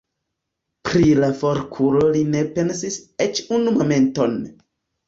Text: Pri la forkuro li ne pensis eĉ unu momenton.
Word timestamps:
Pri 0.89 1.11
la 1.25 1.29
forkuro 1.43 2.03
li 2.17 2.25
ne 2.37 2.43
pensis 2.57 2.99
eĉ 3.29 3.47
unu 3.61 3.77
momenton. 3.79 4.41